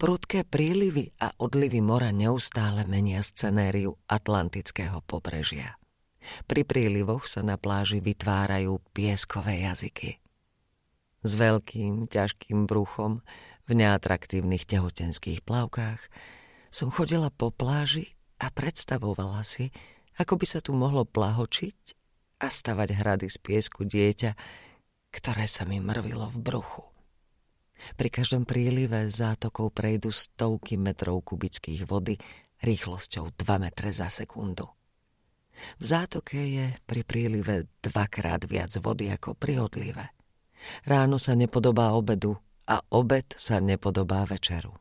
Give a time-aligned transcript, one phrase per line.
[0.00, 5.76] Prudké prílivy a odlivy mora neustále menia scenériu atlantického pobrežia.
[6.48, 10.16] Pri prílivoch sa na pláži vytvárajú pieskové jazyky.
[11.20, 13.20] S veľkým, ťažkým bruchom
[13.68, 16.00] v neatraktívnych tehotenských plavkách
[16.72, 19.68] som chodila po pláži a predstavovala si,
[20.16, 21.78] ako by sa tu mohlo plahočiť
[22.40, 24.32] a stavať hrady z piesku dieťa,
[25.12, 26.89] ktoré sa mi mrvilo v bruchu.
[27.96, 32.16] Pri každom prílive zátokov prejdú stovky metrov kubických vody
[32.60, 34.68] rýchlosťou 2 metre za sekundu.
[35.80, 40.04] V zátoke je pri prílive dvakrát viac vody ako pri odlive.
[40.84, 42.36] Ráno sa nepodobá obedu
[42.68, 44.76] a obed sa nepodobá večeru.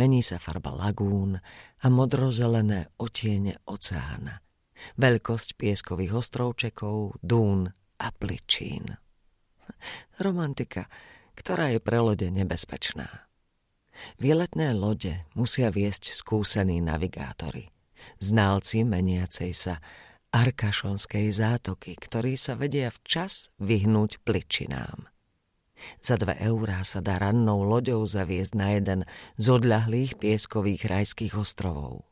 [0.00, 1.36] Mení sa farba lagún
[1.82, 4.40] a modrozelené otiene oceána.
[4.96, 7.68] Veľkosť pieskových ostrovčekov, dún
[8.00, 8.96] a pličín.
[10.20, 10.88] Romantika,
[11.36, 13.28] ktorá je pre lode nebezpečná.
[14.20, 17.72] Výletné lode musia viesť skúsení navigátori,
[18.20, 19.74] znalci meniacej sa
[20.36, 25.08] Arkašonskej zátoky, ktorí sa vedia včas vyhnúť pličinám.
[26.00, 29.00] Za dve eurá sa dá rannou loďou zaviesť na jeden
[29.36, 32.08] z odľahlých pieskových rajských ostrovov.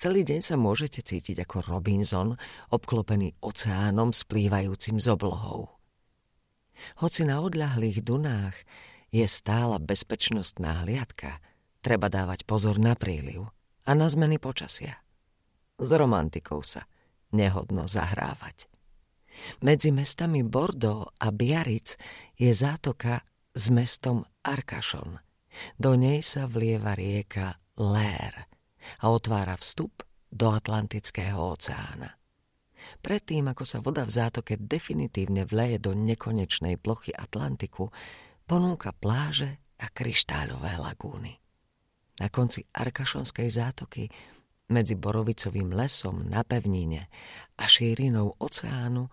[0.00, 2.36] Celý deň sa môžete cítiť ako Robinson,
[2.72, 5.73] obklopený oceánom splývajúcim z oblohou.
[7.00, 8.56] Hoci na odľahlých dunách
[9.14, 11.38] je stála bezpečnostná hliadka,
[11.84, 13.46] treba dávať pozor na príliv
[13.86, 14.98] a na zmeny počasia.
[15.78, 16.86] S romantikou sa
[17.34, 18.70] nehodno zahrávať.
[19.62, 21.98] Medzi mestami Bordeaux a Biaric
[22.38, 25.18] je zátoka s mestom Arkašon.
[25.78, 28.46] Do nej sa vlieva rieka Lér
[29.02, 32.18] a otvára vstup do Atlantického oceána.
[33.00, 37.92] Predtým, ako sa voda v zátoke definitívne vleje do nekonečnej plochy Atlantiku,
[38.44, 41.38] ponúka pláže a kryštáľové lagúny.
[42.20, 44.06] Na konci Arkašonskej zátoky
[44.70, 47.10] medzi borovicovým lesom na pevnine
[47.58, 49.10] a šírinou oceánu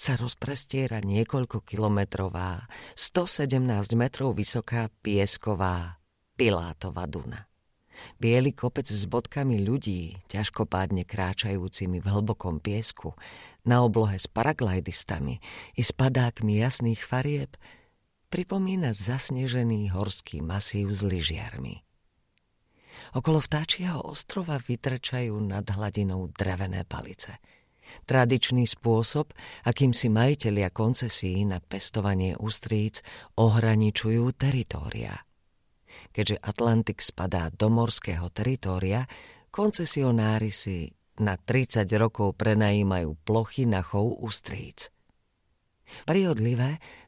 [0.00, 2.64] sa rozprestiera niekoľko kilometrová,
[2.96, 3.60] 117
[4.00, 6.00] metrov vysoká piesková
[6.40, 7.49] Pilátová Duna.
[8.22, 13.14] Bielý kopec s bodkami ľudí, ťažkopádne kráčajúcimi v hlbokom piesku,
[13.66, 15.42] na oblohe s paraglidistami
[15.76, 17.54] i s padákmi jasných farieb,
[18.32, 21.82] pripomína zasnežený horský masív s lyžiarmi.
[23.16, 27.36] Okolo vtáčieho ostrova vytrčajú nad hladinou drevené palice–
[28.06, 29.34] Tradičný spôsob,
[29.66, 33.02] akým si majitelia koncesí na pestovanie ústríc
[33.34, 35.29] ohraničujú teritória.
[36.14, 39.06] Keďže Atlantik spadá do morského teritória,
[39.50, 40.90] koncesionári si
[41.20, 44.88] na 30 rokov prenajímajú plochy na chov ústríc.
[46.06, 46.22] Pri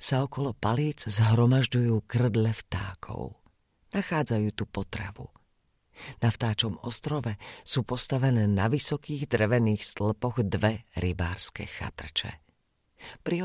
[0.00, 3.36] sa okolo palíc zhromažďujú krdle vtákov.
[3.92, 5.28] Nachádzajú tu potravu–
[6.20, 12.40] na vtáčom ostrove sú postavené na vysokých drevených stĺpoch dve rybárske chatrče.
[13.24, 13.44] Pri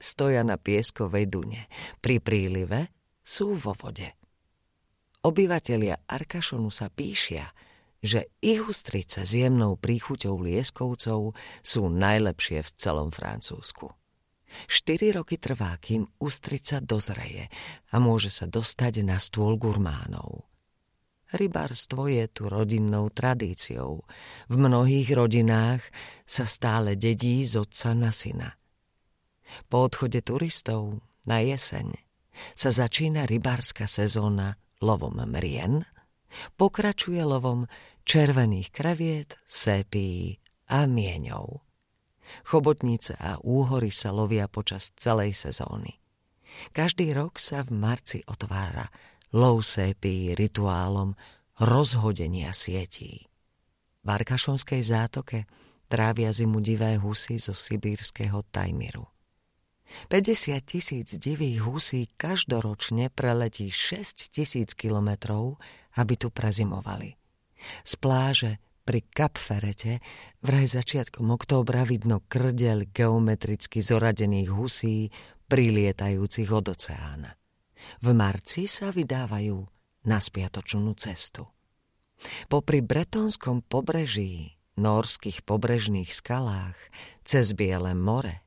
[0.00, 1.68] stoja na pieskovej dune,
[2.00, 4.21] pri prílive sú vo vode.
[5.22, 7.54] Obyvatelia Arkašonu sa píšia,
[8.02, 13.86] že ich ústrice s jemnou príchuťou lieskovcov sú najlepšie v celom Francúzsku.
[14.66, 17.46] Štyri roky trvá, kým ústrica dozreje
[17.94, 20.50] a môže sa dostať na stôl gurmánov.
[21.32, 24.02] Rybárstvo je tu rodinnou tradíciou.
[24.50, 25.86] V mnohých rodinách
[26.26, 28.58] sa stále dedí z otca na syna.
[29.70, 31.94] Po odchode turistov na jeseň
[32.58, 35.86] sa začína rybárska sezóna lovom mrien,
[36.58, 37.70] pokračuje lovom
[38.02, 41.62] červených kreviet, sépí a mieňov.
[42.48, 46.00] Chobotnice a úhory sa lovia počas celej sezóny.
[46.74, 48.88] Každý rok sa v marci otvára
[49.32, 51.16] lousépí rituálom
[51.60, 53.28] rozhodenia sietí.
[54.02, 55.38] V Arkašonskej zátoke
[55.88, 59.06] trávia zimu divé husy zo sibírskeho Tajmiru.
[60.08, 65.60] 50 tisíc divých husí každoročne preletí 6 tisíc kilometrov,
[65.96, 67.16] aby tu prezimovali.
[67.86, 70.02] Z pláže pri Kapferete
[70.42, 75.06] vraj začiatkom októbra vidno krdel geometricky zoradených husí
[75.46, 77.30] prilietajúcich od oceána.
[78.02, 79.58] V marci sa vydávajú
[80.06, 81.46] na spiatočnú cestu.
[82.46, 86.78] Popri bretonskom pobreží, norských pobrežných skalách,
[87.26, 88.42] cez Biele more,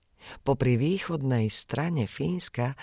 [0.46, 2.78] popri východnej strane Fínska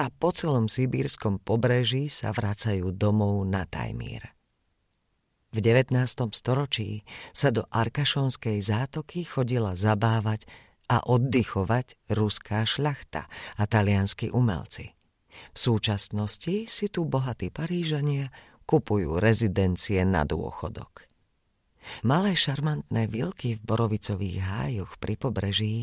[0.00, 4.32] a po celom sibírskom pobreží sa vracajú domov na Tajmír.
[5.50, 5.96] V 19.
[6.30, 7.02] storočí
[7.34, 10.46] sa do Arkašonskej zátoky chodila zabávať
[10.86, 13.26] a oddychovať ruská šľachta
[13.58, 14.94] a talianskí umelci–
[15.54, 18.30] V súčasnosti si tu bohatí Parížania
[18.66, 21.09] kupujú rezidencie na dôchodok.
[22.04, 25.76] Malé šarmantné vilky v borovicových hájoch pri pobreží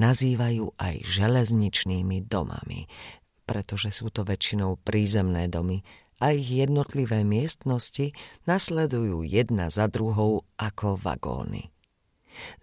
[0.00, 2.88] nazývajú aj železničnými domami,
[3.44, 5.84] pretože sú to väčšinou prízemné domy
[6.24, 8.16] a ich jednotlivé miestnosti
[8.48, 11.68] nasledujú jedna za druhou ako vagóny.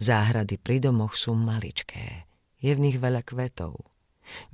[0.02, 2.28] Záhrady pri domoch sú maličké,
[2.60, 3.88] je v nich veľa kvetov.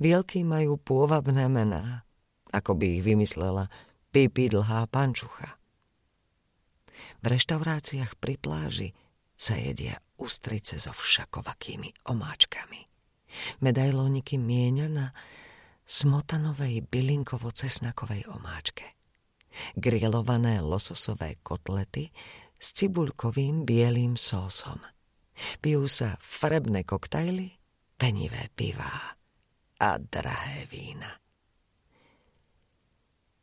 [0.01, 2.07] Vielky majú pôvabné mená,
[2.49, 3.69] ako by ich vymyslela
[4.09, 5.58] Pipi dlhá pančucha.
[7.19, 8.89] V reštauráciách pri pláži
[9.39, 12.81] sa jedia ústrice so všakovakými omáčkami.
[13.61, 15.13] Medailóniky mienia na
[15.85, 18.99] smotanovej bylinkovo-cesnakovej omáčke
[19.75, 22.09] grilované lososové kotlety
[22.59, 24.79] s cibulkovým bielým sósom.
[25.63, 27.55] Pijú sa farebné koktajly,
[27.95, 29.15] penivé pivá
[29.79, 31.15] a drahé vína.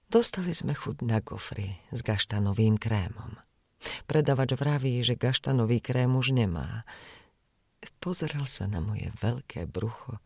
[0.07, 3.36] Dostali sme chuť na gofry s gaštanovým krémom.
[4.07, 6.83] Predavač vraví, že gaštanový krém už nemá.
[8.03, 10.19] Pozeral sa na moje veľké brucho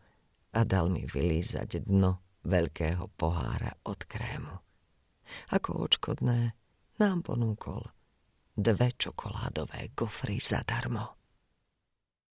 [0.51, 4.55] a dal mi vylízať dno veľkého pohára od krému.
[5.53, 6.57] Ako očkodné
[6.99, 7.85] nám ponúkol
[8.57, 11.20] dve čokoládové gofry zadarmo.